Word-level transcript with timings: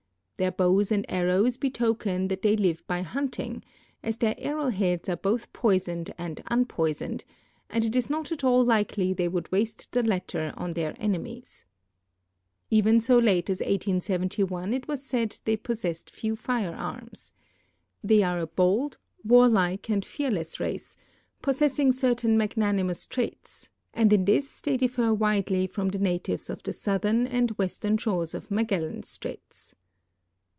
Their 0.37 0.51
bows 0.51 0.91
and 0.91 1.05
arrows 1.07 1.57
betoken 1.57 2.27
that 2.29 2.41
they 2.41 2.57
live 2.57 2.83
by 2.87 3.03
hunting, 3.03 3.61
as 4.01 4.17
their 4.17 4.33
arrow 4.39 4.69
heads 4.69 5.07
are 5.07 5.15
both 5.15 5.53
poisoned 5.53 6.11
and 6.17 6.41
unpoisoned, 6.47 7.25
and 7.69 7.83
it 7.85 7.95
is 7.95 8.09
not 8.09 8.31
at 8.31 8.43
all 8.43 8.65
likely 8.65 9.13
they 9.13 9.27
would 9.27 9.51
waste 9.51 9.91
the 9.91 10.01
latter 10.01 10.51
on 10.57 10.71
their 10.71 10.95
enemies. 10.97 11.67
Even 12.71 12.99
so 12.99 13.19
late 13.19 13.51
as 13.51 13.59
1871 13.59 14.73
it 14.73 14.87
was 14.87 15.03
said 15.05 15.37
they 15.45 15.55
possessed 15.55 16.09
few 16.09 16.35
firearms. 16.35 17.33
They 18.03 18.23
are 18.23 18.39
a 18.39 18.47
bold, 18.47 18.97
warlike, 19.23 19.91
and 19.91 20.03
fearless 20.03 20.59
race; 20.59 20.95
jiossessing 21.43 21.93
certain 21.93 22.35
magnanimous 22.35 23.05
traits, 23.05 23.69
and 23.93 24.11
in 24.11 24.25
this 24.25 24.59
they 24.61 24.75
difler 24.75 25.15
widely 25.15 25.67
from 25.67 25.89
the 25.89 25.99
natives 25.99 26.49
of 26.49 26.63
the 26.63 26.71
soutlu>ru 26.71 27.27
and 27.29 27.51
western 27.59 27.95
shores 27.95 28.33
of 28.33 28.49
Magellan 28.49 29.03
straits." 29.03 29.75